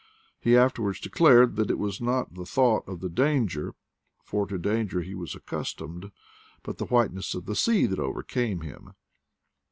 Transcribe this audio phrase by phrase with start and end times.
[0.39, 3.75] He afterwards declared that it was not, the thought of the danger,
[4.23, 6.11] for to danger he was accustomed,
[6.63, 8.95] but the whiteness of the sea that overcame him.